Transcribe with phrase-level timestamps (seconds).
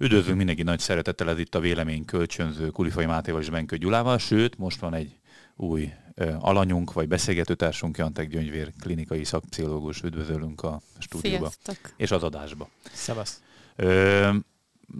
[0.00, 4.58] Üdvözlünk mindenki nagy szeretettel, ez itt a vélemény kölcsönző Kulifai Mátéval és Benkő Gyulával, sőt,
[4.58, 5.18] most van egy
[5.56, 11.50] új ö, alanyunk, vagy beszélgetőtársunk, Jantek Gyöngyvér, klinikai szakpszichológus, üdvözölünk a stúdióba.
[11.50, 11.92] Sziasztok.
[11.96, 12.68] És az adásba.
[12.92, 13.42] Szevasz.
[13.76, 14.30] Ö,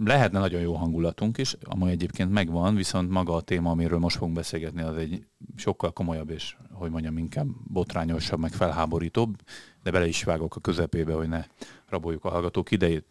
[0.05, 4.35] lehetne nagyon jó hangulatunk is, amely egyébként megvan, viszont maga a téma, amiről most fogunk
[4.35, 5.25] beszélgetni, az egy
[5.55, 9.35] sokkal komolyabb és, hogy mondjam, inkább botrányosabb, meg felháborítóbb,
[9.83, 11.45] de bele is vágok a közepébe, hogy ne
[11.89, 13.05] raboljuk a hallgatók idejét.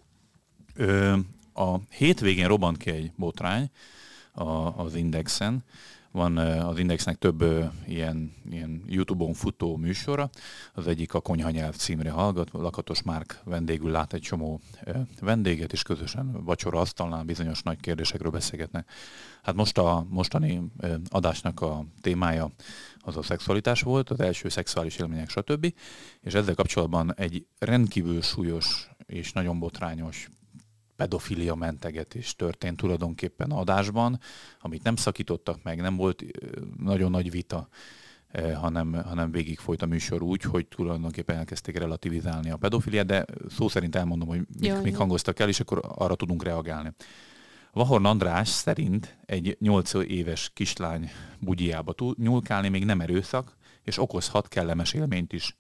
[0.75, 1.17] Ö,
[1.59, 3.71] a hétvégén robbant ki egy botrány
[4.77, 5.65] az Indexen.
[6.11, 7.45] Van az Indexnek több
[7.87, 10.31] ilyen, ilyen YouTube-on futó műsora.
[10.75, 12.51] Az egyik a Konyhanyelv címre hallgat.
[12.53, 14.61] Lakatos Márk vendégül lát egy csomó
[15.21, 18.91] vendéget, és közösen vacsora asztalnál bizonyos nagy kérdésekről beszélgetnek.
[19.43, 20.63] Hát most a mostani
[21.09, 22.51] adásnak a témája
[22.99, 25.75] az a szexualitás volt, az első szexuális élmények, stb.
[26.21, 30.29] És ezzel kapcsolatban egy rendkívül súlyos és nagyon botrányos
[30.99, 34.21] pedofilia mentegetés történt tulajdonképpen adásban,
[34.61, 36.25] amit nem szakítottak meg, nem volt
[36.79, 37.69] nagyon nagy vita,
[38.55, 43.69] hanem, hanem végig folyt a műsor úgy, hogy tulajdonképpen elkezdték relativizálni a pedofiliát, de szó
[43.69, 46.93] szerint elmondom, hogy mik, mik hangoztak el, és akkor arra tudunk reagálni.
[47.73, 51.11] Vahorn András szerint egy 8 éves kislány
[51.41, 55.57] bugyjába nyúlkálni még nem erőszak, és okozhat kellemes élményt is.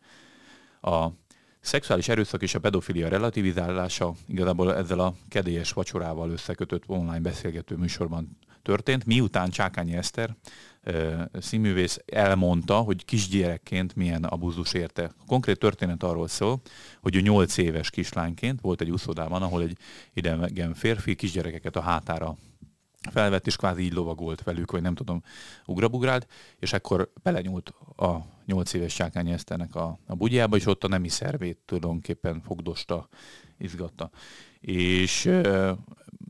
[0.81, 1.09] A
[1.60, 8.38] szexuális erőszak és a pedofilia relativizálása igazából ezzel a kedélyes vacsorával összekötött online beszélgető műsorban
[8.62, 10.36] történt, miután Csákányi Eszter
[11.32, 15.04] színművész elmondta, hogy kisgyerekként milyen abuzus érte.
[15.04, 16.60] A konkrét történet arról szól,
[17.00, 19.78] hogy ő 8 éves kislányként volt egy úszodában, ahol egy
[20.12, 22.36] idegen férfi kisgyerekeket a hátára
[23.10, 25.22] felvett, és kvázi így lovagolt velük, vagy nem tudom,
[25.66, 26.26] ugrabugrált,
[26.58, 28.16] és akkor belenyúlt a
[28.48, 33.08] nyolc éves Csákányi Eszternek a, a bugyjába, és ott a nemi szervét tulajdonképpen fogdosta,
[33.58, 34.10] izgatta.
[34.60, 35.72] És ö,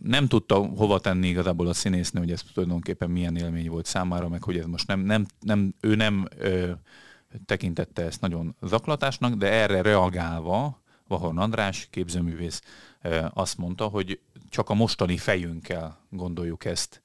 [0.03, 4.43] nem tudta hova tenni igazából a színésznő, hogy ez tulajdonképpen milyen élmény volt számára, meg
[4.43, 6.71] hogy ez most nem, nem, nem ő nem ö,
[7.47, 12.63] tekintette ezt nagyon zaklatásnak, de erre reagálva Vahorn András, képzőművész
[13.33, 17.03] azt mondta, hogy csak a mostani fejünkkel gondoljuk ezt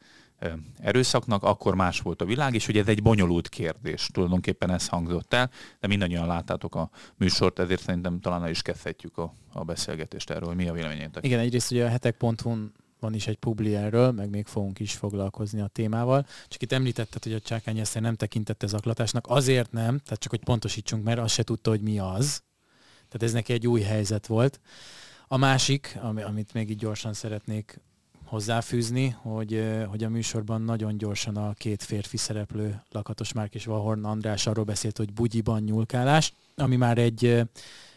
[0.80, 4.09] erőszaknak, akkor más volt a világ, és hogy ez egy bonyolult kérdés.
[4.14, 5.50] Tulajdonképpen ez hangzott el,
[5.80, 10.48] de mindannyian láttátok a műsort, ezért szerintem talán el is kezdhetjük a, a beszélgetést erről,
[10.48, 11.26] hogy mi a véleményetek.
[11.26, 12.56] Igen, egyrészt ugye a hetek.hu
[13.00, 16.26] van is egy publi erről, meg még fogunk is foglalkozni a témával.
[16.48, 19.25] Csak itt említetted, hogy a Csákány ezt nem tekintette zaklatásnak.
[19.28, 22.44] Azért nem, tehát csak hogy pontosítsunk, mert azt se tudta, hogy mi az.
[23.08, 24.60] Tehát ez neki egy új helyzet volt.
[25.28, 27.81] A másik, amit még így gyorsan szeretnék
[28.33, 34.03] hozzáfűzni, hogy, hogy a műsorban nagyon gyorsan a két férfi szereplő, Lakatos Márk és Vahorn
[34.03, 37.41] András arról beszélt, hogy bugyiban nyúlkálás, ami már egy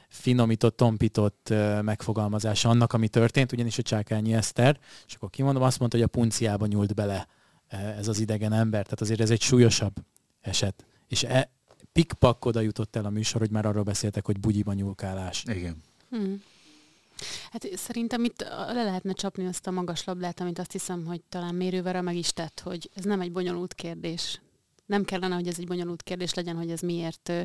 [0.08, 1.52] finomított, tompított
[1.82, 6.10] megfogalmazása annak, ami történt, ugyanis a Csákányi Eszter, és akkor kimondom, azt mondta, hogy a
[6.10, 7.26] punciába nyúlt bele
[7.68, 9.94] ez az idegen ember, tehát azért ez egy súlyosabb
[10.41, 10.84] eset.
[11.08, 11.50] És e,
[11.92, 15.44] pikpak oda jutott el a műsor, hogy már arról beszéltek, hogy bugyiban nyúlkálás.
[15.48, 15.82] Igen.
[16.10, 16.42] Hmm.
[17.50, 21.54] Hát szerintem itt le lehetne csapni azt a magas lablát, amit azt hiszem, hogy talán
[21.54, 24.41] mérővel meg is tett, hogy ez nem egy bonyolult kérdés
[24.86, 27.42] nem kellene, hogy ez egy bonyolult kérdés legyen, hogy ez miért ö,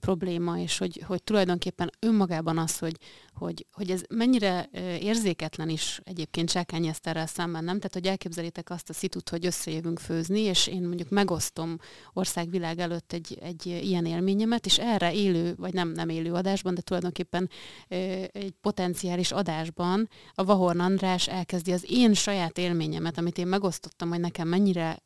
[0.00, 2.96] probléma, és hogy, hogy tulajdonképpen önmagában az, hogy,
[3.34, 7.76] hogy, hogy ez mennyire ö, érzéketlen is egyébként Csákány Eszterrel szemben, nem?
[7.76, 11.78] Tehát, hogy elképzelitek azt a szitut, hogy összejövünk főzni, és én mondjuk megosztom
[12.12, 16.80] országvilág előtt egy, egy ilyen élményemet, és erre élő, vagy nem, nem élő adásban, de
[16.80, 17.50] tulajdonképpen
[17.88, 17.94] ö,
[18.32, 24.20] egy potenciális adásban a Vahorn András elkezdi az én saját élményemet, amit én megosztottam, hogy
[24.20, 25.04] nekem mennyire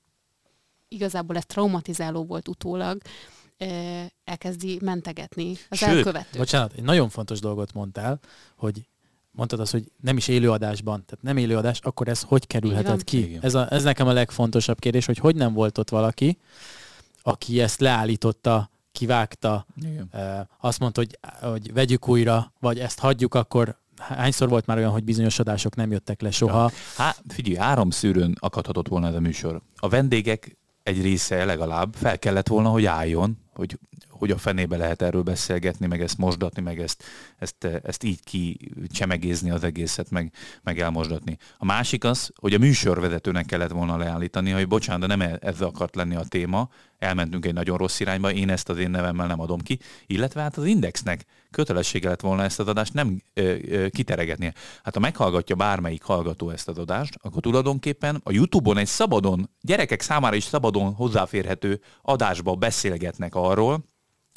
[0.90, 3.00] igazából ez traumatizáló volt utólag,
[4.24, 6.38] elkezdi mentegetni az Sőt, elkövetőt.
[6.38, 8.18] Bocsánat, egy nagyon fontos dolgot mondtál,
[8.56, 8.88] hogy
[9.30, 13.38] mondtad azt, hogy nem is élőadásban, tehát nem élőadás, akkor ez hogy kerülhetett ki?
[13.42, 16.38] Ez, a, ez nekem a legfontosabb kérdés, hogy hogy nem volt ott valaki,
[17.22, 20.10] aki ezt leállította, kivágta, Igen.
[20.60, 25.04] azt mondta, hogy, hogy vegyük újra, vagy ezt hagyjuk, akkor hányszor volt már olyan, hogy
[25.04, 26.60] bizonyos adások nem jöttek le soha?
[26.60, 26.70] Ja.
[26.96, 29.62] Hát figyelj, három szűrőn akadhatott volna ez a műsor.
[29.76, 33.78] A vendégek egy része legalább fel kellett volna, hogy álljon, hogy
[34.20, 37.04] hogy a fenébe lehet erről beszélgetni, meg ezt mosdatni, meg ezt,
[37.38, 40.32] ezt, ezt így kicsemegézni az egészet, meg,
[40.62, 41.38] meg elmosdatni.
[41.58, 45.94] A másik az, hogy a műsorvezetőnek kellett volna leállítani, hogy bocsánat, de nem ez akart
[45.94, 46.68] lenni a téma,
[46.98, 50.56] elmentünk egy nagyon rossz irányba, én ezt az én nevemmel nem adom ki, illetve hát
[50.56, 54.54] az Indexnek kötelessége lett volna ezt az adást nem ö, ö, kiteregetnie.
[54.82, 60.00] Hát ha meghallgatja bármelyik hallgató ezt az adást, akkor tulajdonképpen a Youtube-on egy szabadon, gyerekek
[60.00, 63.84] számára is szabadon hozzáférhető adásba beszélgetnek arról,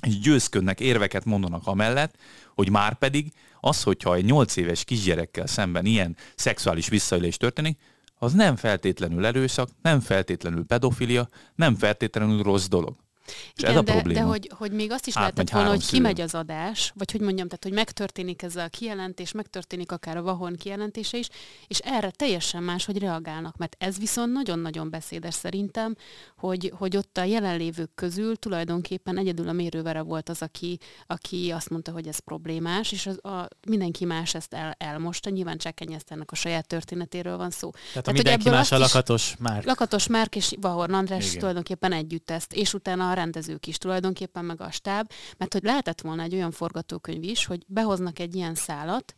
[0.06, 2.16] és győzködnek, érveket mondanak amellett,
[2.56, 7.80] hogy már pedig az, hogyha egy 8 éves kisgyerekkel szemben ilyen szexuális visszaélés történik,
[8.16, 12.96] az nem feltétlenül erőszak, nem feltétlenül pedofilia, nem feltétlenül rossz dolog.
[13.28, 14.20] És Igen, ez a de, probléma.
[14.20, 17.22] De hogy, hogy még azt is Átmegy lehetett volna, hogy kimegy az adás, vagy hogy
[17.22, 21.28] mondjam, tehát hogy megtörténik ez a kijelentés, megtörténik akár a Vahon kijelentése is,
[21.68, 23.58] és erre teljesen más, hogy reagálnak.
[23.58, 25.96] Mert ez viszont nagyon-nagyon beszédes szerintem,
[26.38, 31.70] hogy, hogy ott a jelenlévők közül tulajdonképpen egyedül a mérővere volt az, aki, aki azt
[31.70, 35.30] mondta, hogy ez problémás, és az, a, mindenki más ezt el, elmosta.
[35.30, 37.70] Nyilván Csekenyeszternek a saját történetéről van szó.
[37.70, 39.66] Tehát, Tehát a mindenki más a Lakatos Márk.
[39.66, 41.40] Lakatos Márk és Vahorn András Igen.
[41.40, 46.02] tulajdonképpen együtt ezt, és utána a rendezők is tulajdonképpen, meg a stáb, mert hogy lehetett
[46.02, 49.14] volna egy olyan forgatókönyv is, hogy behoznak egy ilyen szálat,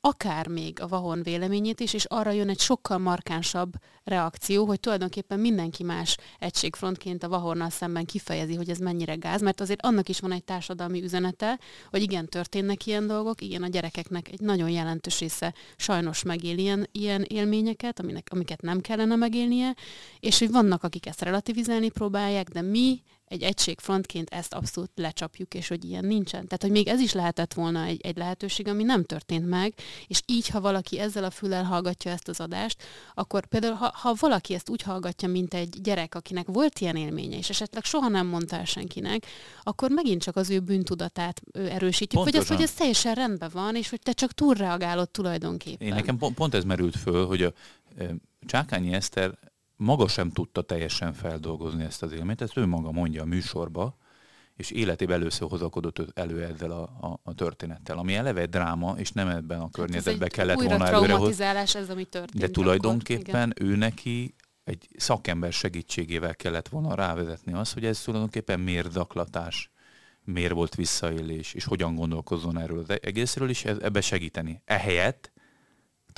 [0.00, 3.72] akár még a Vahon véleményét is, és arra jön egy sokkal markánsabb
[4.04, 9.60] reakció, hogy tulajdonképpen mindenki más egységfrontként a Vahornal szemben kifejezi, hogy ez mennyire gáz, mert
[9.60, 11.58] azért annak is van egy társadalmi üzenete,
[11.90, 16.88] hogy igen, történnek ilyen dolgok, igen, a gyerekeknek egy nagyon jelentős része sajnos megél ilyen,
[16.92, 19.74] ilyen élményeket, aminek, amiket nem kellene megélnie,
[20.20, 25.68] és hogy vannak, akik ezt relativizálni próbálják, de mi egy egységfrontként ezt abszolút lecsapjuk, és
[25.68, 26.44] hogy ilyen nincsen.
[26.44, 29.74] Tehát, hogy még ez is lehetett volna egy, egy lehetőség, ami nem történt meg,
[30.06, 32.82] és így, ha valaki ezzel a füllel hallgatja ezt az adást,
[33.14, 37.36] akkor például, ha, ha valaki ezt úgy hallgatja, mint egy gyerek, akinek volt ilyen élménye,
[37.36, 39.26] és esetleg soha nem mondta el senkinek,
[39.62, 42.24] akkor megint csak az ő bűntudatát erősítjük, Pontosan.
[42.24, 45.86] hogy az, hogy ez teljesen rendben van, és hogy te csak túlreagálod tulajdonképpen.
[45.86, 47.52] Én nekem pont, pont ez merült föl, hogy a
[48.46, 49.38] Csákányi Eszter
[49.78, 53.96] maga sem tudta teljesen feldolgozni ezt az élményt, ezt ő maga mondja a műsorba,
[54.56, 59.12] és életében először hozakodott elő ezzel a, a, a történettel, ami eleve egy dráma, és
[59.12, 62.42] nem ebben a hát környezetben kellett volna előre ez, ami történt.
[62.42, 64.34] De tulajdonképpen akkor, ő neki
[64.64, 69.70] egy szakember segítségével kellett volna rávezetni azt, hogy ez tulajdonképpen miért zaklatás,
[70.24, 74.62] miért volt visszaélés, és hogyan gondolkozzon erről az egészről, és ebbe segíteni.
[74.64, 75.32] Ehelyett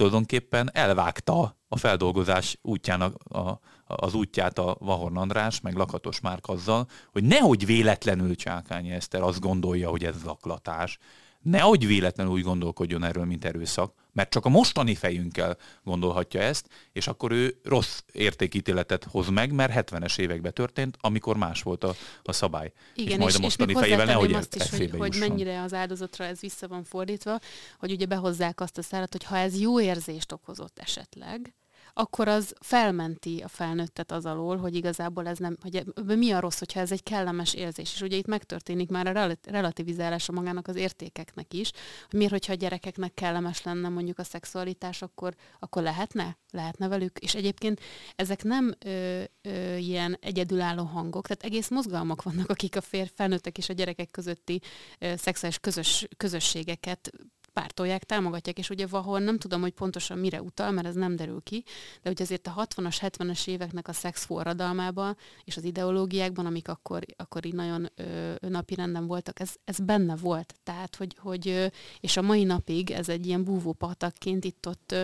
[0.00, 6.86] tulajdonképpen elvágta a feldolgozás útjának a, az útját a Vahorn András, meg Lakatos Márk azzal,
[7.12, 10.98] hogy nehogy véletlenül Csákányi Eszter azt gondolja, hogy ez zaklatás,
[11.40, 17.06] nehogy véletlenül úgy gondolkodjon erről, mint erőszak, mert csak a mostani fejünkkel gondolhatja ezt, és
[17.06, 22.32] akkor ő rossz értékítéletet hoz meg, mert 70-es években történt, amikor más volt a, a
[22.32, 22.72] szabály.
[22.94, 25.74] Igen, és majd és, a mostani és fejével nehogy azt is, hogy, hogy mennyire az
[25.74, 27.38] áldozatra ez vissza van fordítva,
[27.78, 31.54] hogy ugye behozzák azt a szárat, hogy ha ez jó érzést okozott esetleg,
[31.92, 36.58] akkor az felmenti a felnőttet az alól, hogy igazából ez nem, hogy mi a rossz,
[36.58, 37.94] hogyha ez egy kellemes érzés.
[37.94, 41.70] És ugye itt megtörténik már a relativizálása magának az értékeknek is,
[42.08, 46.38] hogy miért, hogyha a gyerekeknek kellemes lenne mondjuk a szexualitás, akkor, akkor lehetne?
[46.50, 47.18] Lehetne velük.
[47.18, 47.80] És egyébként
[48.16, 53.58] ezek nem ö, ö, ilyen egyedülálló hangok, tehát egész mozgalmak vannak, akik a fér, felnőttek
[53.58, 54.60] és a gyerekek közötti
[54.98, 57.10] ö, szexuális közös, közösségeket
[57.52, 61.42] pártolják, támogatják, és ugye valahol nem tudom, hogy pontosan mire utal, mert ez nem derül
[61.42, 61.64] ki,
[62.02, 67.04] de hogy azért a 60-as, 70-es éveknek a szex forradalmában és az ideológiákban, amik akkor,
[67.16, 70.54] akkor így nagyon ö, napi renden voltak, ez, ez benne volt.
[70.62, 74.94] Tehát, hogy, hogy és a mai napig ez egy ilyen búvópatakként itt ott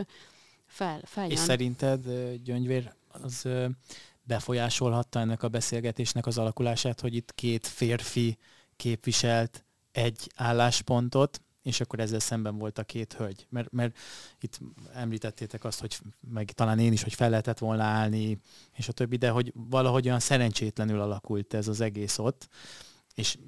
[0.67, 1.33] fel, feljön.
[1.33, 2.05] És szerinted,
[2.43, 3.49] Gyöngyvér, az
[4.23, 8.39] befolyásolhatta ennek a beszélgetésnek az alakulását, hogy itt két férfi
[8.77, 13.47] képviselt egy álláspontot, és akkor ezzel szemben volt a két hölgy.
[13.51, 13.99] Mert, mert
[14.41, 14.61] itt
[14.93, 15.99] említettétek azt, hogy
[16.31, 18.41] meg talán én is, hogy fel lehetett volna állni,
[18.73, 22.49] és a többi, de hogy valahogy olyan szerencsétlenül alakult ez az egész ott,
[23.15, 23.39] és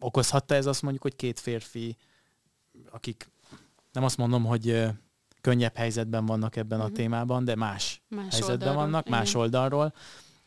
[0.00, 1.96] okozhatta ez azt mondjuk, hogy két férfi,
[2.90, 3.30] akik
[3.92, 4.84] nem azt mondom, hogy
[5.40, 6.94] könnyebb helyzetben vannak ebben a mhm.
[6.94, 9.18] témában, de más, más helyzetben oldalról, vannak, igen.
[9.18, 9.94] más oldalról,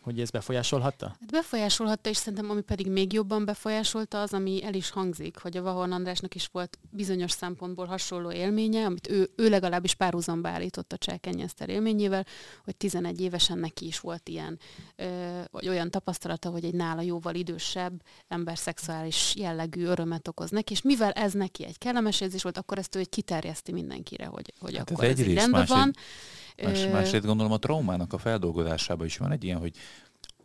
[0.06, 1.08] hogy ez befolyásolhatta?
[1.08, 5.58] Hát befolyásolhatta, és szerintem ami pedig még jobban befolyásolta az, ami el is hangzik, hogy
[5.58, 10.94] a Vahorn Andrásnak is volt bizonyos szempontból hasonló élménye, amit ő, ő legalábbis párhuzamba állított
[10.94, 12.26] a Cselkenyeszter élményével,
[12.64, 14.60] hogy 11 évesen neki is volt ilyen
[14.96, 20.74] ö, vagy olyan tapasztalata, hogy egy nála jóval idősebb ember szexuális jellegű örömet okoz neki,
[20.74, 24.54] és mivel ez neki egy kellemes érzés volt, akkor ezt ő egy kiterjeszti mindenkire, hogy,
[24.60, 25.88] hogy hát akkor ez, ez így rendben van.
[25.88, 25.96] Egy
[26.64, 29.76] Más, másrészt gondolom a traumának a feldolgozásában is van egy ilyen, hogy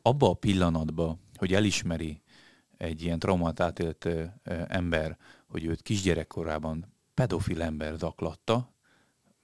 [0.02, 2.22] abba a pillanatban, hogy elismeri
[2.76, 4.08] egy ilyen traumát átélt
[4.68, 8.74] ember, hogy őt kisgyerekkorában pedofil ember zaklatta,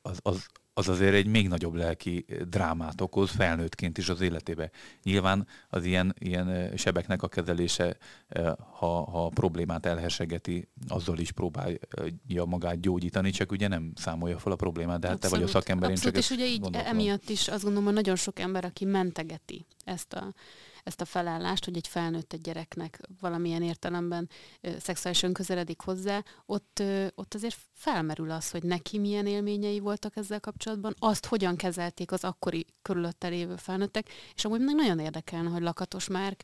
[0.03, 0.47] az, az,
[0.78, 4.71] az azért egy még nagyobb lelki drámát okoz felnőttként is az életébe.
[5.02, 7.97] Nyilván az ilyen, ilyen sebeknek a kezelése,
[8.73, 14.52] ha, ha a problémát elhesegeti, azzal is próbálja magát gyógyítani, csak ugye nem számolja fel
[14.52, 17.28] a problémát, de hát te vagy a szakember, Abszolút, én csak és ugye így emiatt
[17.28, 20.35] is azt gondolom, hogy nagyon sok ember, aki mentegeti ezt a,
[20.87, 24.28] ezt a felállást, hogy egy felnőtt egy gyereknek valamilyen értelemben
[24.78, 26.83] szexuálisan közeledik hozzá, ott,
[27.14, 32.25] ott azért felmerül az, hogy neki milyen élményei voltak ezzel kapcsolatban, azt hogyan kezelték az
[32.25, 36.43] akkori körülötte lévő felnőttek, és amúgy meg nagyon érdekelne, hogy Lakatos Márk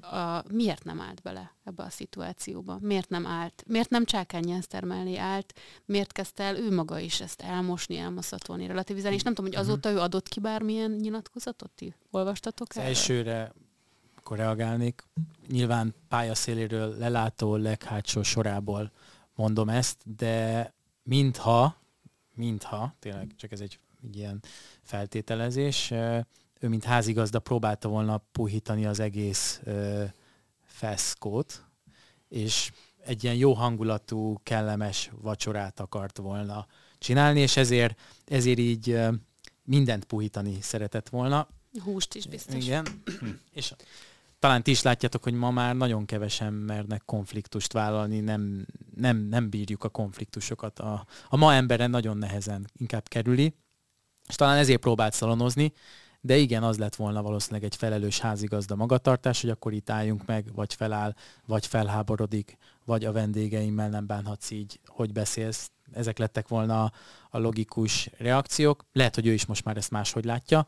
[0.00, 2.78] a, miért nem állt bele ebbe a szituációba?
[2.80, 3.64] Miért nem állt?
[3.66, 5.54] Miért nem Csákány Eszter mellé állt?
[5.84, 9.16] Miért kezdte el ő maga is ezt elmosni, elmaszatolni, relativizálni?
[9.16, 9.70] És nem tudom, hogy mhm.
[9.70, 11.70] azóta ő adott ki bármilyen nyilatkozatot?
[11.70, 13.52] Ti olvastatok Az elsőre,
[14.14, 15.02] akkor reagálnék,
[15.48, 18.90] nyilván pályaszéléről lelátó leghátsó sorából
[19.34, 20.72] mondom ezt, de
[21.02, 21.76] mintha,
[22.34, 24.42] mintha, tényleg csak ez egy, egy ilyen
[24.82, 25.92] feltételezés,
[26.64, 30.04] ő mint házigazda próbálta volna puhítani az egész ö,
[30.62, 31.64] feszkót,
[32.28, 32.72] és
[33.04, 36.66] egy ilyen jó hangulatú, kellemes vacsorát akart volna
[36.98, 39.12] csinálni, és ezért, ezért így ö,
[39.64, 41.48] mindent puhítani szeretett volna.
[41.82, 42.64] Húst is biztos.
[42.64, 42.86] Igen.
[43.52, 43.74] és
[44.38, 49.50] talán ti is látjátok, hogy ma már nagyon kevesen mernek konfliktust vállalni, nem, nem, nem
[49.50, 50.78] bírjuk a konfliktusokat.
[50.78, 53.54] A, a ma emberen nagyon nehezen inkább kerüli,
[54.28, 55.72] és talán ezért próbált szalonozni,
[56.26, 60.44] de igen, az lett volna valószínűleg egy felelős házigazda magatartás, hogy akkor itt álljunk meg,
[60.54, 61.14] vagy feláll,
[61.46, 65.70] vagy felháborodik, vagy a vendégeimmel nem bánhatsz így, hogy beszélsz.
[65.92, 66.92] Ezek lettek volna
[67.30, 68.84] a logikus reakciók.
[68.92, 70.66] Lehet, hogy ő is most már ezt máshogy látja,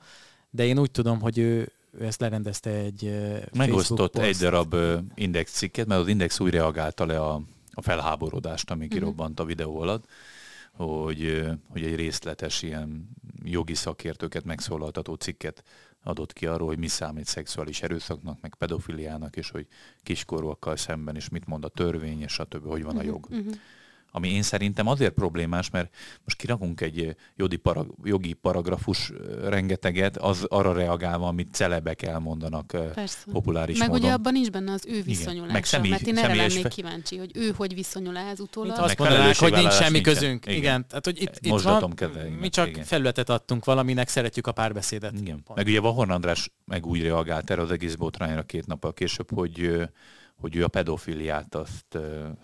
[0.51, 3.19] de én úgy tudom, hogy ő, ő ezt lerendezte egy
[3.53, 4.77] Megosztott egy darab
[5.15, 7.41] index cikket, mert az index úgy reagálta le a,
[7.73, 8.95] a felháborodást, ami mhm.
[8.95, 10.05] kirobbant a videó alatt,
[10.77, 13.09] hogy, hogy egy részletes ilyen
[13.45, 15.63] jogi szakértőket megszólaltató cikket
[16.03, 19.67] adott ki arról, hogy mi számít szexuális erőszaknak, meg pedofiliának, és hogy
[20.03, 23.27] kiskorúakkal szemben is mit mond a törvény, és stb., hogy van a mhm, jog.
[23.31, 23.55] Uh-huh
[24.11, 25.95] ami én szerintem azért problémás, mert
[26.25, 29.13] most kirakunk egy jogi, parag, jogi paragrafus
[29.45, 33.19] rengeteget, az arra reagálva, amit celebek elmondanak Persze.
[33.33, 34.03] populáris meg módon.
[34.03, 36.69] Meg ugye abban nincs benne az ő viszonyulása, meg személy, mert én erre lennék fe...
[36.69, 38.71] kíváncsi, hogy ő hogy viszonyul ehhez utólag.
[38.71, 40.47] Mint azt mondanák, hogy nincs semmi közünk.
[40.47, 40.59] Igen.
[40.59, 40.87] igen.
[40.89, 41.95] Tehát, hogy itt, itt van,
[42.41, 42.85] mi csak igen.
[42.85, 45.13] felületet adtunk valaminek, szeretjük a párbeszédet.
[45.21, 45.43] Igen.
[45.55, 49.89] Meg ugye Vahorn András meg úgy reagált erre az egész botrányra két nappal később, hogy
[50.37, 51.99] hogy ő a pedofiliát azt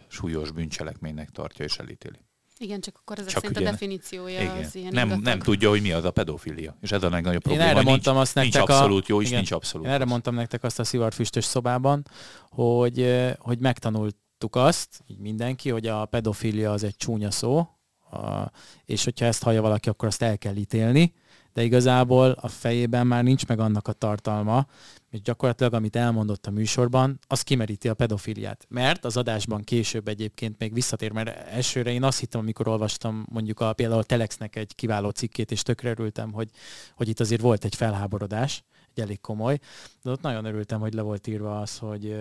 [0.09, 2.19] súlyos bűncselekménynek tartja és elítéli.
[2.59, 5.69] Igen, csak akkor ez csak szerint ugye, a definíciója igen, az ilyen nem, nem tudja,
[5.69, 6.77] hogy mi az a pedofilia.
[6.81, 7.65] És ez a legnagyobb probléma.
[7.65, 10.05] Én erre mondtam nincs, azt nektek nincs abszolút jó, és igen, nincs abszolút Én erre
[10.05, 12.03] mondtam nektek azt a szivarfüstös szobában,
[12.49, 17.69] hogy, hogy megtanultuk azt, így mindenki, hogy a pedofilia az egy csúnya szó,
[18.11, 18.51] a,
[18.85, 21.15] és hogyha ezt hallja valaki, akkor azt el kell ítélni,
[21.53, 24.67] de igazából a fejében már nincs meg annak a tartalma,
[25.11, 28.67] és gyakorlatilag amit elmondott a műsorban, az kimeríti a pedofiliát.
[28.69, 33.61] Mert az adásban később egyébként még visszatér, mert elsőre én azt hittem, amikor olvastam mondjuk
[33.61, 36.51] a, például a Telexnek egy kiváló cikkét, és tökre örültem, hogy,
[36.95, 39.59] hogy itt azért volt egy felháborodás, egy elég komoly,
[40.03, 42.17] de ott nagyon örültem, hogy le volt írva az, hogy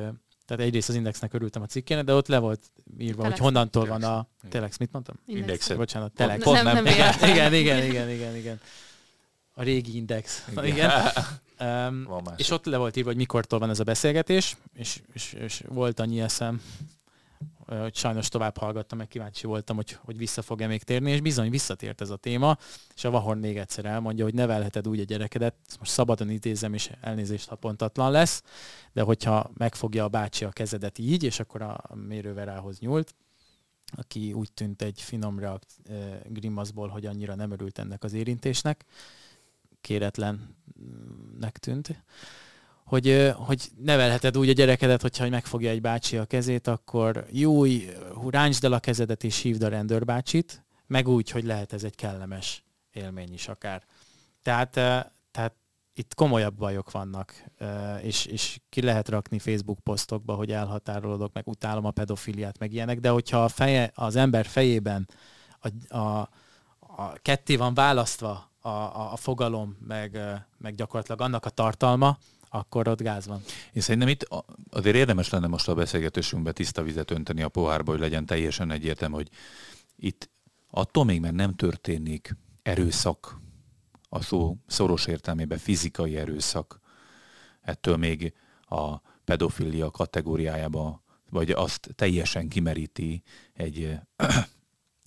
[0.46, 2.62] tehát egyrészt az Indexnek örültem a cikkének, de ott le volt
[2.98, 3.40] írva, Telex.
[3.40, 4.28] hogy honnantól van a...
[4.50, 5.16] Telex, mit mondtam?
[5.26, 5.74] Index.
[5.74, 6.44] Bocsánat, Telex.
[6.44, 8.60] Pont, nem, nem, nem igen, igen, igen, igen, igen, igen.
[9.54, 10.48] A régi Index.
[10.52, 10.66] Igen.
[10.66, 10.92] igen.
[11.62, 15.64] Um, és ott le volt írva, hogy mikortól van ez a beszélgetés, és, és, és
[15.68, 16.62] volt annyi eszem,
[17.80, 21.50] hogy sajnos tovább hallgattam, meg kíváncsi voltam, hogy, hogy vissza fog-e még térni, és bizony
[21.50, 22.58] visszatért ez a téma,
[22.96, 26.92] és a Vahorn még egyszer elmondja, hogy nevelheted úgy a gyerekedet, most szabadon idézem, és
[27.02, 28.44] elnézést, ha pontatlan lesz,
[28.94, 33.16] de hogyha megfogja a bácsi a kezedet így, és akkor a mérővel rához nyúlt,
[33.96, 35.76] aki úgy tűnt egy finom reakt
[36.26, 38.86] grimaszból, hogy annyira nem örült ennek az érintésnek,
[39.82, 42.04] kéretlennek tűnt,
[42.86, 47.64] hogy, hogy nevelheted úgy a gyerekedet, hogyha megfogja egy bácsi a kezét, akkor jó,
[48.30, 52.64] ráncsd el a kezedet és hívd a rendőrbácsit, meg úgy, hogy lehet ez egy kellemes
[52.92, 53.84] élmény is akár.
[54.42, 54.72] Tehát,
[55.32, 55.56] tehát
[55.94, 57.44] itt komolyabb bajok vannak,
[58.02, 63.00] és, és ki lehet rakni Facebook posztokba, hogy elhatárolódok, meg utálom a pedofiliát, meg ilyenek,
[63.00, 65.10] de hogyha a feje, az ember fejében
[65.60, 66.30] a, a,
[66.80, 70.20] a ketté van választva a, a, a fogalom, meg,
[70.58, 72.18] meg gyakorlatilag annak a tartalma,
[72.50, 73.42] akkor ott gáz van.
[73.74, 74.28] Én szerintem itt
[74.70, 79.16] azért érdemes lenne most a beszélgetésünkbe tiszta vizet önteni a pohárba, hogy legyen teljesen egyértelmű,
[79.16, 79.30] hogy
[79.96, 80.30] itt
[80.70, 83.40] attól még, mert nem történik erőszak,
[84.10, 86.80] a szó szoros értelmében fizikai erőszak,
[87.62, 94.00] ettől még a pedofilia kategóriájába, vagy azt teljesen kimeríti egy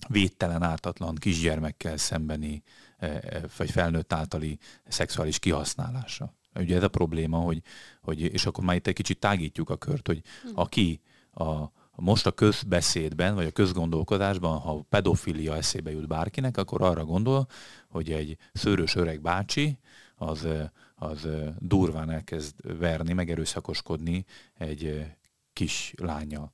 [0.07, 2.63] védtelen, ártatlan kisgyermekkel szembeni
[2.97, 4.57] E, e, vagy felnőtt általi
[4.87, 6.33] szexuális kihasználása.
[6.55, 7.61] Ugye ez a probléma, hogy,
[8.01, 10.49] hogy és akkor már itt egy kicsit tágítjuk a kört, hogy hm.
[10.53, 17.05] aki a, most a közbeszédben, vagy a közgondolkodásban, ha pedofilia eszébe jut bárkinek, akkor arra
[17.05, 17.47] gondol,
[17.89, 19.77] hogy egy szőrös öreg bácsi,
[20.15, 21.27] az, e, az
[21.59, 25.05] durván elkezd verni, megerőszakoskodni egy
[25.53, 26.51] kis lánya.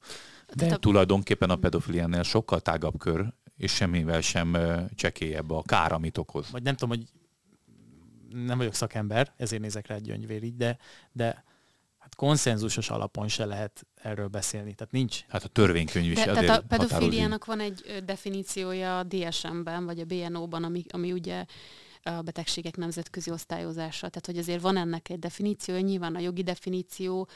[0.53, 0.77] De a...
[0.77, 4.57] tulajdonképpen a pedofiliánél sokkal tágabb kör, és semmivel sem
[4.95, 6.51] csekélyebb a kár, amit okoz.
[6.51, 7.07] Vagy nem tudom, hogy
[8.45, 10.77] nem vagyok szakember, ezért nézek rá egy gyöngyvérig, de,
[11.11, 11.43] de
[11.97, 14.73] hát konszenzusos alapon se lehet erről beszélni.
[14.73, 15.25] Tehát nincs.
[15.27, 19.99] Hát a törvénykönyv is De, azért Tehát a pedofiliának van egy definíciója a DSM-ben, vagy
[19.99, 21.45] a BNO-ban, ami, ami ugye
[22.03, 24.09] a betegségek nemzetközi osztályozása.
[24.09, 27.27] Tehát, hogy azért van ennek egy definíciója, nyilván a jogi definíció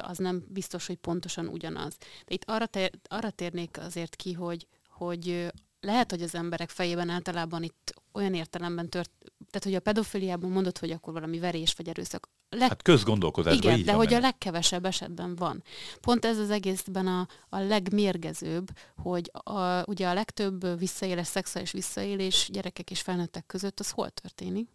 [0.00, 1.96] az nem biztos, hogy pontosan ugyanaz.
[1.98, 4.66] De itt arra, te, arra térnék azért ki, hogy,
[5.04, 9.10] hogy lehet, hogy az emberek fejében általában itt olyan értelemben tört,
[9.50, 12.28] tehát hogy a pedofiliában mondod, hogy akkor valami verés vagy erőszak.
[12.48, 12.68] Leg...
[12.68, 14.18] Hát közgondolkozásban Igen, így de hogy benne.
[14.18, 15.62] a legkevesebb esetben van.
[16.00, 22.48] Pont ez az egészben a, a legmérgezőbb, hogy a, ugye a legtöbb visszaélés, szexuális visszaélés
[22.52, 24.68] gyerekek és felnőttek között, az hol történik?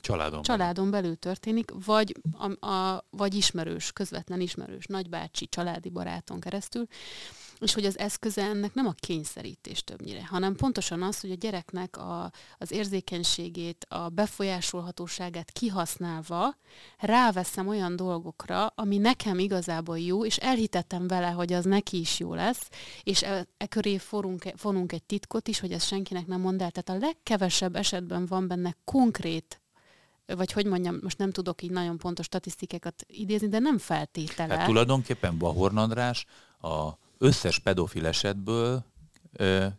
[0.00, 6.86] Családon, Családon belül történik, vagy, a, a, vagy ismerős, közvetlen ismerős, nagybácsi, családi baráton keresztül
[7.60, 11.96] és hogy az eszköze ennek nem a kényszerítés többnyire, hanem pontosan az, hogy a gyereknek
[11.96, 16.56] a, az érzékenységét, a befolyásolhatóságát kihasználva
[16.98, 22.34] ráveszem olyan dolgokra, ami nekem igazából jó, és elhitettem vele, hogy az neki is jó
[22.34, 22.68] lesz,
[23.02, 26.70] és e, e köré forunk, fonunk egy titkot is, hogy ez senkinek nem mond el.
[26.70, 29.60] Tehát a legkevesebb esetben van benne konkrét
[30.36, 34.56] vagy hogy mondjam, most nem tudok így nagyon pontos statisztikákat idézni, de nem feltétele.
[34.56, 36.26] Hát tulajdonképpen Bahorn András
[36.60, 36.90] a
[37.22, 38.84] összes pedofil esetből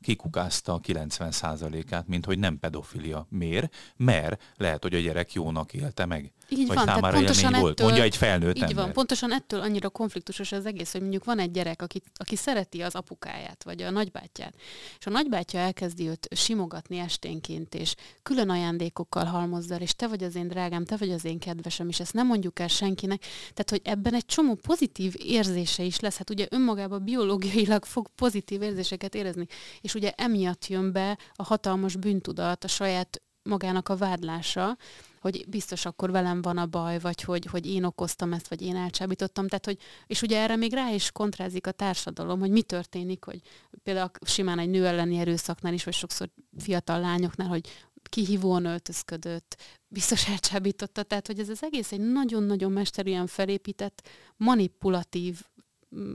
[0.02, 3.28] kikukázta a 90%-át, mint hogy nem pedofilia.
[3.30, 3.76] Miért?
[3.98, 6.32] Mert lehet, hogy a gyerek jónak élte meg.
[6.50, 7.82] Így vagy van, számára pontosan ettől, volt.
[7.82, 8.84] Mondja egy felnőtt Így ember.
[8.84, 12.82] van, pontosan ettől annyira konfliktusos az egész, hogy mondjuk van egy gyerek, aki, aki szereti
[12.82, 14.56] az apukáját, vagy a nagybátyját,
[15.00, 20.36] és a nagybátyja elkezdi őt simogatni esténként, és külön ajándékokkal halmozza, és te vagy az
[20.36, 23.20] én drágám, te vagy az én kedvesem, és ezt nem mondjuk el senkinek.
[23.54, 26.18] Tehát, hogy ebben egy csomó pozitív érzése is lesz.
[26.18, 29.41] Hát ugye önmagában biológiailag fog pozitív érzéseket érezni,
[29.82, 34.78] és ugye emiatt jön be a hatalmas bűntudat, a saját magának a vádlása,
[35.20, 38.76] hogy biztos akkor velem van a baj, vagy hogy, hogy én okoztam ezt, vagy én
[38.76, 39.48] elcsábítottam.
[39.48, 39.78] Tehát, hogy,
[40.08, 43.42] és ugye erre még rá is kontrázik a társadalom, hogy mi történik, hogy
[43.84, 47.70] például simán egy nő elleni erőszaknál is, vagy sokszor fiatal lányoknál, hogy
[48.10, 51.04] kihívóan öltözködött, biztos elcsábította.
[51.04, 55.42] Tehát, hogy ez az egész egy nagyon-nagyon mesterűen felépített, manipulatív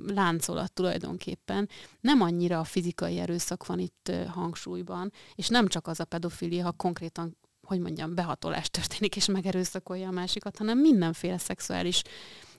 [0.06, 1.68] láncolat tulajdonképpen.
[2.00, 6.72] Nem annyira a fizikai erőszak van itt hangsúlyban, és nem csak az a pedofilia, ha
[6.72, 7.36] konkrétan
[7.66, 12.02] hogy mondjam, behatolás történik, és megerőszakolja a másikat, hanem mindenféle szexuális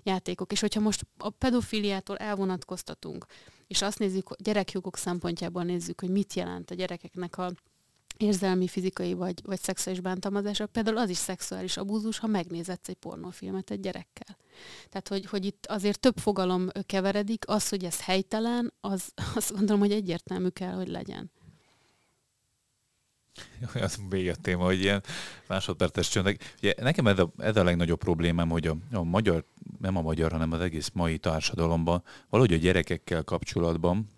[0.03, 0.51] játékok.
[0.51, 3.25] És hogyha most a pedofiliától elvonatkoztatunk,
[3.67, 7.51] és azt nézzük, gyerekjogok szempontjából nézzük, hogy mit jelent a gyerekeknek a
[8.17, 13.71] érzelmi, fizikai vagy, vagy szexuális bántalmazása, például az is szexuális abúzus, ha megnézetsz egy pornófilmet
[13.71, 14.37] egy gyerekkel.
[14.89, 19.81] Tehát, hogy, hogy itt azért több fogalom keveredik, az, hogy ez helytelen, az azt gondolom,
[19.81, 21.31] hogy egyértelmű kell, hogy legyen.
[23.73, 25.03] az még a téma, hogy ilyen
[25.47, 26.53] másodperces csöndek.
[26.57, 29.45] Ugye nekem ez a, ez a legnagyobb problémám, hogy a, a magyar,
[29.79, 34.09] nem a magyar, hanem az egész mai társadalomban, valahogy a gyerekekkel kapcsolatban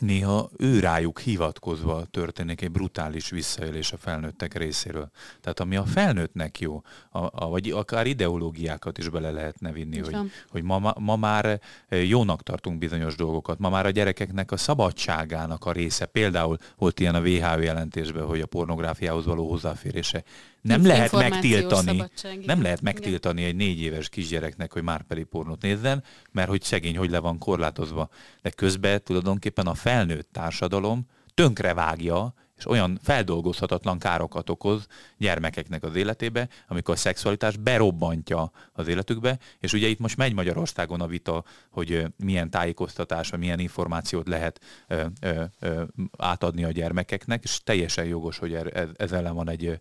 [0.00, 5.10] néha ő rájuk hivatkozva történik egy brutális visszaélés a felnőttek részéről.
[5.40, 10.16] Tehát ami a felnőttnek jó, a, a, vagy akár ideológiákat is bele lehetne vinni, hogy,
[10.48, 15.72] hogy ma, ma már jónak tartunk bizonyos dolgokat, ma már a gyerekeknek a szabadságának a
[15.72, 16.06] része.
[16.06, 20.22] Például volt ilyen a WHO jelentésben, hogy a pornográfiához való hozzáférése
[20.62, 22.04] nem lehet megtiltani,
[22.44, 26.96] nem lehet megtiltani egy négy éves kisgyereknek, hogy már pedig pornót nézzen, mert hogy szegény,
[26.96, 28.08] hogy le van korlátozva.
[28.42, 34.86] De közben tulajdonképpen a felnőtt társadalom tönkrevágja és olyan feldolgozhatatlan károkat okoz
[35.18, 41.00] gyermekeknek az életébe, amikor a szexualitás berobbantja az életükbe, és ugye itt most megy Magyarországon
[41.00, 45.82] a vita, hogy milyen tájékoztatás, vagy milyen információt lehet ö, ö, ö,
[46.18, 49.78] átadni a gyermekeknek, és teljesen jogos, hogy er, ez ellen van egy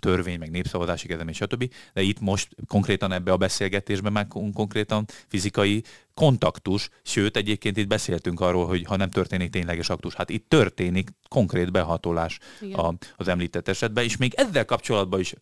[0.00, 1.72] törvény, meg népszavazási kezdemény, stb.
[1.92, 5.82] De itt most konkrétan ebbe a beszélgetésben már konkrétan fizikai
[6.20, 11.10] kontaktus, sőt egyébként itt beszéltünk arról, hogy ha nem történik tényleges aktus, hát itt történik
[11.28, 12.38] konkrét behatolás
[12.72, 15.34] a, az említett esetben, és még ezzel kapcsolatban is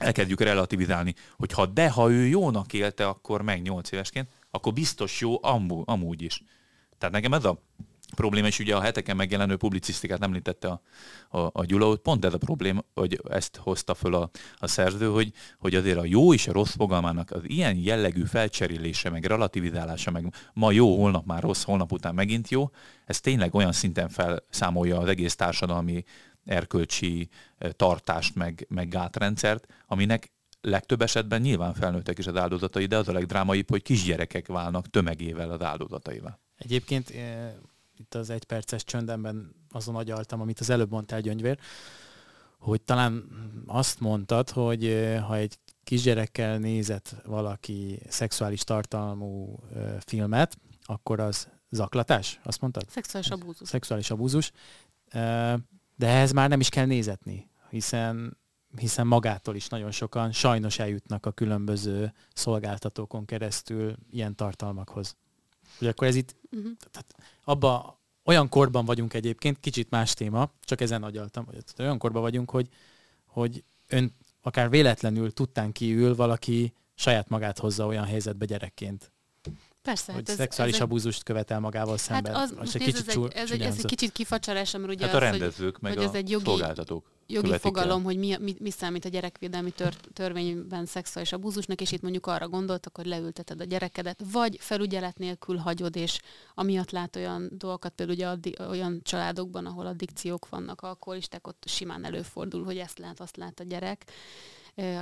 [0.00, 5.20] elkezdjük relativizálni, hogy ha de, ha ő jónak élte, akkor meg 8 évesként, akkor biztos
[5.20, 6.42] jó amú, amúgy is.
[6.98, 7.62] Tehát nekem ez a
[8.16, 10.80] probléma, és ugye a heteken megjelenő publicisztikát említette a,
[11.38, 15.08] a, a Gyula, hogy pont ez a probléma, hogy ezt hozta föl a, a szerző,
[15.08, 20.10] hogy, hogy azért a jó és a rossz fogalmának az ilyen jellegű felcserélése, meg relativizálása,
[20.10, 22.70] meg ma jó, holnap már rossz, holnap után megint jó,
[23.04, 26.04] ez tényleg olyan szinten felszámolja az egész társadalmi
[26.44, 32.96] erkölcsi eh, tartást, meg, meg gátrendszert, aminek legtöbb esetben nyilván felnőttek is az áldozatai, de
[32.96, 36.40] az a legdrámaibb, hogy kisgyerekek válnak tömegével az áldozataival.
[36.56, 37.58] Egyébként e,
[37.96, 41.58] itt az egyperces csöndemben azon agyaltam, amit az előbb mondtál, Gyöngyvér,
[42.58, 43.28] hogy talán
[43.66, 49.58] azt mondtad, hogy ha egy kisgyerekkel nézett valaki szexuális tartalmú
[49.98, 52.88] filmet, akkor az zaklatás, azt mondtad?
[52.90, 53.68] Szexuális abúzus.
[53.68, 54.52] Szexuális abúzus.
[55.96, 58.36] De ehhez már nem is kell nézetni, hiszen
[58.78, 65.16] hiszen magától is nagyon sokan sajnos eljutnak a különböző szolgáltatókon keresztül ilyen tartalmakhoz.
[65.80, 66.72] Ugye akkor ez itt, uh-huh.
[66.90, 72.22] tehát abba, olyan korban vagyunk egyébként, kicsit más téma, csak ezen agyaltam, hogy olyan korban
[72.22, 72.68] vagyunk, hogy,
[73.26, 79.12] hogy ön akár véletlenül tudtán kiül valaki saját magát hozza olyan helyzetbe gyerekként.
[79.82, 82.34] Persze, hogy hát ez, szexuális ez abúzust követel magával szemben.
[82.34, 85.06] Hát az, most egy kicsit ez, egy, ez, egy, ez egy kicsit kifacsarás, mert ugye
[85.06, 88.04] hát a rendezők, az, meg hogy, hogy ez egy jogi, szolgáltatók jogi fogalom, el.
[88.04, 92.48] hogy mi, mi, mi számít a gyerekvédelmi tör, törvényben szexuális abúzusnak, és itt mondjuk arra
[92.48, 96.20] gondoltak, hogy leülteted a gyerekedet, vagy felügyelet nélkül hagyod, és
[96.54, 102.04] amiatt lát olyan dolgokat, például ugye addi, olyan családokban, ahol addikciók vannak, alkoholisták, ott simán
[102.04, 104.04] előfordul, hogy ezt lát, azt lát a gyerek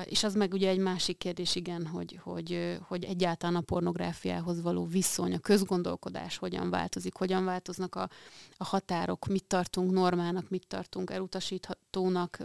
[0.04, 4.84] és az meg ugye egy másik kérdés, igen, hogy, hogy, hogy egyáltalán a pornográfiához való
[4.84, 8.08] viszony, a közgondolkodás hogyan változik, hogyan változnak a,
[8.56, 12.38] a határok, mit tartunk normának, mit tartunk elutasíthatónak.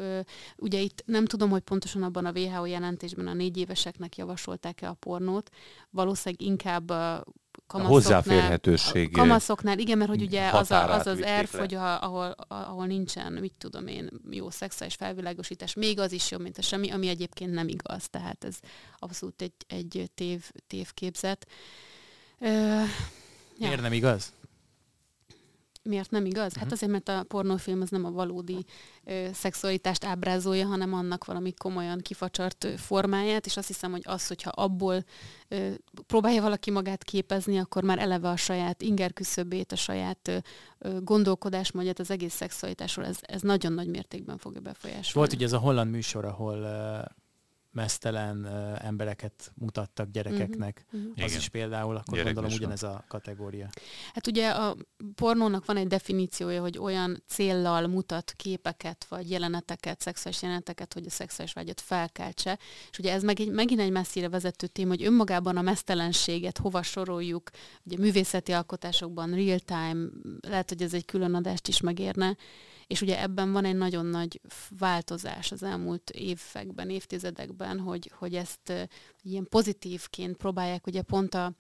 [0.58, 4.94] Ugye itt nem tudom, hogy pontosan abban a WHO jelentésben a négy éveseknek javasolták-e a
[4.94, 5.50] pornót,
[5.90, 6.92] valószínűleg inkább
[7.70, 9.12] kamaszoknál, hozzáférhetőség.
[9.12, 13.34] Kamaszoknál, igen, mert hogy ugye az a, az, az erf, hogy a, ahol, ahol nincsen,
[13.34, 17.54] mit tudom én, jó szexuális felvilágosítás, még az is jobb, mint a semmi, ami egyébként
[17.54, 18.10] nem igaz.
[18.10, 18.56] Tehát ez
[19.00, 21.48] abszolút egy, egy tév, tévképzet.
[22.40, 22.86] Ö, ja.
[23.58, 24.34] Miért nem igaz?
[25.84, 26.54] Miért nem igaz?
[26.54, 26.74] Hát mhm.
[26.74, 28.66] azért, mert a pornófilm az nem a valódi
[29.04, 34.28] ö, szexualitást ábrázolja, hanem annak valami komolyan kifacsart ö, formáját, és azt hiszem, hogy az,
[34.28, 35.04] hogyha abból
[35.48, 35.70] ö,
[36.08, 40.38] próbálja valaki magát képezni, akkor már eleve a saját inger küszöbét, a saját ö,
[40.80, 45.12] ö, gondolkodásmódját az egész szexualitásról, ez, ez nagyon nagy mértékben fogja befolyásolni.
[45.14, 46.66] Volt ugye ez a holland műsor, ahol
[47.72, 50.86] mesztelen uh, embereket mutattak gyerekeknek.
[50.86, 51.24] Uh-huh, uh-huh.
[51.24, 51.40] Az Igen.
[51.40, 53.70] is például, akkor Gyerek gondolom ugyanez a kategória.
[54.14, 54.76] Hát ugye a
[55.16, 61.10] pornónak van egy definíciója, hogy olyan céllal mutat képeket, vagy jeleneteket, szexuális jeleneteket, hogy a
[61.10, 62.60] szexuális vágyat felkeltse.
[62.92, 66.82] És ugye ez meg egy, megint egy messzire vezető téma, hogy önmagában a mesztelenséget hova
[66.82, 67.50] soroljuk,
[67.84, 70.08] ugye művészeti alkotásokban, real time,
[70.42, 72.36] lehet, hogy ez egy külön adást is megérne,
[72.90, 74.42] és ugye ebben van egy nagyon nagy
[74.78, 78.90] változás az elmúlt években, évtizedekben, hogy, hogy ezt
[79.22, 81.54] ilyen pozitívként próbálják, ugye pont a,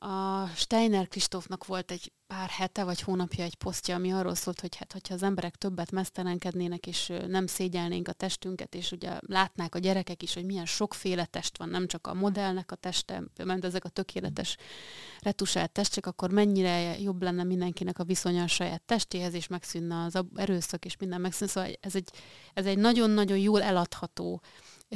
[0.00, 4.76] a Steiner Kristófnak volt egy pár hete vagy hónapja egy posztja, ami arról szólt, hogy
[4.76, 9.78] hát, hogyha az emberek többet mesztelenkednének, és nem szégyelnénk a testünket, és ugye látnák a
[9.78, 13.84] gyerekek is, hogy milyen sokféle test van, nem csak a modellnek a teste, mert ezek
[13.84, 14.56] a tökéletes
[15.20, 20.24] retusált testek, akkor mennyire jobb lenne mindenkinek a viszonya a saját testéhez, és megszűnne az
[20.34, 21.52] erőszak, és minden megszűnne.
[21.52, 22.10] Szóval ez egy,
[22.54, 24.42] ez egy nagyon-nagyon jól eladható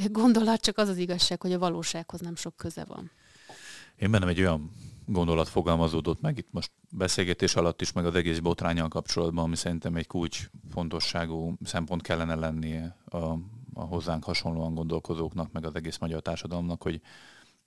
[0.05, 3.11] gondolat, csak az az igazság, hogy a valósághoz nem sok köze van.
[3.95, 4.71] Én bennem egy olyan
[5.05, 9.95] gondolat fogalmazódott meg itt most beszélgetés alatt is, meg az egész botrányal kapcsolatban, ami szerintem
[9.95, 13.17] egy kulcs fontosságú szempont kellene lennie a,
[13.73, 17.01] a hozzánk hasonlóan gondolkozóknak, meg az egész magyar társadalomnak, hogy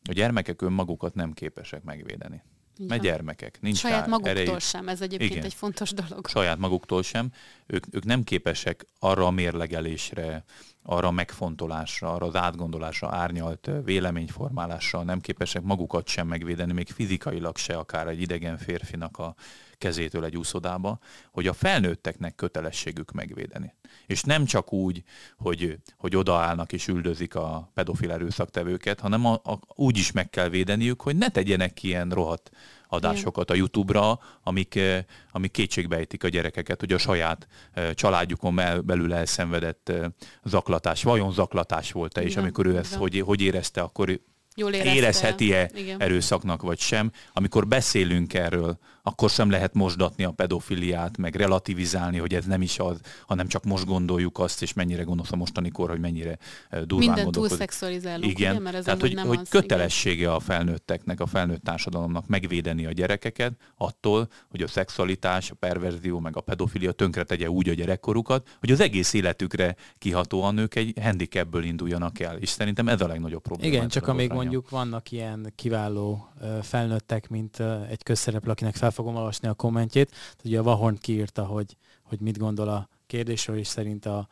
[0.09, 2.43] a gyermekek önmagukat nem képesek megvédeni.
[2.79, 4.61] Így Mert gyermekek, nincs Saját maguktól erejük.
[4.61, 5.45] sem, ez egyébként Igen.
[5.45, 6.29] egy fontos dolog.
[6.29, 7.33] Saját maguktól sem.
[7.67, 10.45] Ők, ők nem képesek arra a mérlegelésre,
[10.83, 17.57] arra a megfontolásra, arra az átgondolásra, árnyalt véleményformálásra nem képesek magukat sem megvédeni, még fizikailag
[17.57, 19.35] se, akár egy idegen férfinak a
[19.79, 20.99] kezétől egy úszodába,
[21.33, 23.75] hogy a felnőtteknek kötelességük megvédeni.
[24.07, 25.03] És nem csak úgy,
[25.37, 30.49] hogy, hogy odaállnak és üldözik a pedofil erőszaktevőket, hanem a, a, úgy is meg kell
[30.49, 32.51] védeniük, hogy ne tegyenek ilyen rohadt
[32.89, 39.15] adásokat a YouTube-ra, amik, eh, amik kétségbejtik a gyerekeket, hogy a saját eh, családjukon belül
[39.15, 40.05] elszenvedett eh,
[40.45, 44.21] zaklatás, vajon zaklatás volt-e, és amikor ő ezt hogy, hogy érezte, akkor
[44.59, 47.11] Jól érezheti-e erőszaknak vagy sem.
[47.33, 52.79] Amikor beszélünk erről, akkor sem lehet mosdatni a pedofiliát, meg relativizálni, hogy ez nem is
[52.79, 56.39] az, hanem csak most gondoljuk azt, és mennyire gonosz a mostani kor, hogy mennyire
[56.71, 58.61] eh, durván Minden túl szexualizálunk, Igen, ugye?
[58.61, 60.33] mert ez tehát hogy, nem hogy az, kötelessége igen.
[60.33, 66.37] a felnőtteknek, a felnőtt társadalomnak megvédeni a gyerekeket attól, hogy a szexualitás, a perverzió, meg
[66.37, 71.65] a pedofilia tönkre tegye úgy a gyerekkorukat, hogy az egész életükre kihatóan ők egy handicapből
[71.65, 72.37] induljanak el.
[72.37, 73.75] És szerintem ez a legnagyobb probléma.
[73.75, 76.29] Igen, csak amíg mondjuk vannak ilyen kiváló
[76.63, 80.15] felnőttek, mint egy közszereplő, akinek fel fogom olvasni a kommentjét.
[80.45, 84.29] Ugye a Vahorn kiírta, hogy, hogy mit gondol a kérdésről, és szerint a,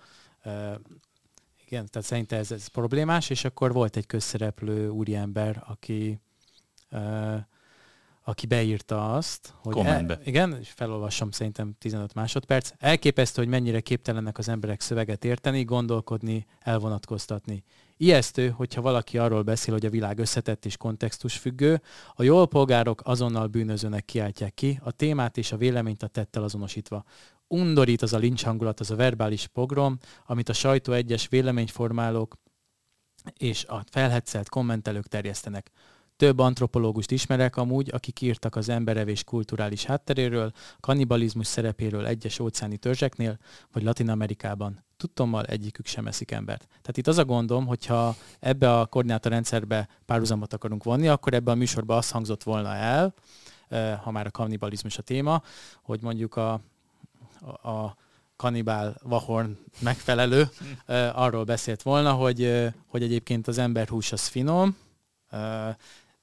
[1.66, 6.20] Igen, tehát szerintem ez, ez problémás, és akkor volt egy közszereplő úriember, aki
[8.26, 10.14] aki beírta azt, hogy Kommentbe.
[10.14, 12.70] El, igen, és felolvasom szerintem 15 másodperc.
[12.78, 17.64] Elképesztő, hogy mennyire képtelenek az emberek szöveget érteni, gondolkodni, elvonatkoztatni.
[17.96, 21.82] Ijesztő, hogyha valaki arról beszél, hogy a világ összetett és kontextusfüggő,
[22.14, 27.04] a jól polgárok azonnal bűnözőnek kiáltják ki, a témát és a véleményt a tettel azonosítva.
[27.46, 32.36] Undorít az a lincs hangulat, az a verbális pogrom, amit a sajtó egyes véleményformálók
[33.32, 35.70] és a felhetszelt kommentelők terjesztenek.
[36.16, 43.38] Több antropológust ismerek amúgy, akik írtak az emberevés kulturális hátteréről, kannibalizmus szerepéről egyes óceáni törzseknél,
[43.72, 44.84] vagy Latin Amerikában.
[44.96, 46.66] Tudtommal egyikük sem eszik embert.
[46.68, 51.54] Tehát itt az a gondom, hogyha ebbe a koordinátorrendszerbe párhuzamot akarunk vonni, akkor ebbe a
[51.54, 53.14] műsorba az hangzott volna el,
[53.68, 55.42] eh, ha már a kannibalizmus a téma,
[55.82, 56.60] hogy mondjuk a,
[57.62, 57.96] a, a
[58.36, 60.48] kanibál vahorn megfelelő
[60.86, 64.76] eh, arról beszélt volna, hogy, eh, hogy egyébként az emberhús az finom,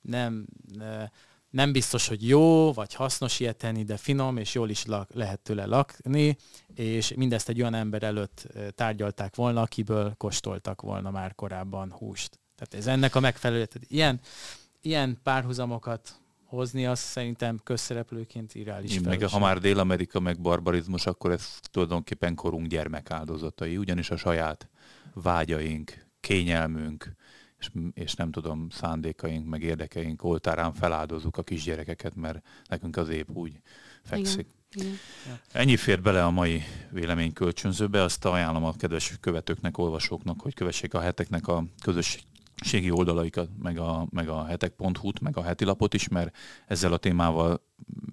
[0.02, 0.46] nem,
[1.50, 5.40] nem biztos, hogy jó vagy hasznos ilyet tenni, de finom és jól is lak, lehet
[5.40, 6.38] tőle lakni,
[6.74, 12.40] és mindezt egy olyan ember előtt tárgyalták volna, akiből kóstoltak volna már korábban húst.
[12.56, 13.66] Tehát ez ennek a megfelelő.
[13.66, 14.20] Tehát ilyen,
[14.82, 21.60] ilyen párhuzamokat hozni, az szerintem közszereplőként irreális meg, Ha már Dél-Amerika meg barbarizmus, akkor ez
[21.72, 24.70] tulajdonképpen korunk gyermek áldozatai, ugyanis a saját
[25.14, 27.16] vágyaink, kényelmünk,
[27.62, 33.30] és, és nem tudom, szándékaink, meg érdekeink oltárán feláldozzuk a kisgyerekeket, mert nekünk az épp
[33.30, 33.62] úgy
[34.04, 34.48] fekszik.
[34.48, 34.60] Igen.
[34.74, 35.00] Igen.
[35.52, 41.00] Ennyi fér bele a mai véleménykölcsönzőbe, azt ajánlom a kedves követőknek, olvasóknak, hogy kövessék a
[41.00, 46.36] heteknek a közösségi oldalaikat, meg a, meg a hetek.hu-t, meg a heti lapot is, mert
[46.68, 47.62] ezzel a témával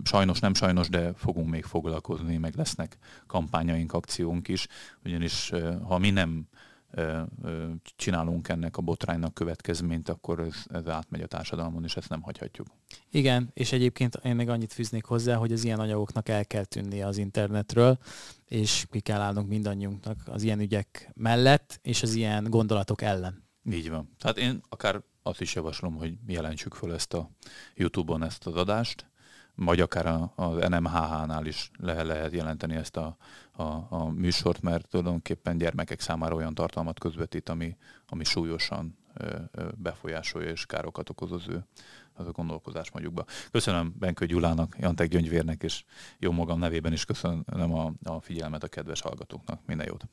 [0.04, 4.66] sajnos, nem sajnos, de fogunk még foglalkozni, meg lesznek kampányaink, akciónk is,
[5.04, 6.48] ugyanis ha mi nem
[7.96, 12.66] csinálunk ennek a botránynak következményt, akkor ez, ez átmegy a társadalmon, és ezt nem hagyhatjuk.
[13.10, 17.06] Igen, és egyébként én még annyit fűznék hozzá, hogy az ilyen anyagoknak el kell tűnnie
[17.06, 17.98] az internetről,
[18.44, 23.46] és ki kell állnunk mindannyiunknak az ilyen ügyek mellett, és az ilyen gondolatok ellen.
[23.70, 24.10] Így van.
[24.18, 27.30] Tehát én akár azt is javaslom, hogy jelentsük fel ezt a
[27.74, 29.07] YouTube-on ezt az adást,
[29.58, 33.16] vagy akár az NMHH-nál is le lehet jelenteni ezt a,
[33.52, 37.76] a, a műsort, mert tulajdonképpen gyermekek számára olyan tartalmat közvetít, ami,
[38.08, 38.96] ami súlyosan
[39.76, 41.64] befolyásolja és károkat okoz az ő
[42.12, 43.24] az a gondolkozás mondjukba.
[43.50, 45.84] Köszönöm Benkő Gyulának, Jantek Gyöngyvérnek, és
[46.18, 49.60] jó magam nevében is köszönöm a, a figyelmet a kedves hallgatóknak.
[49.66, 50.04] Minden jót!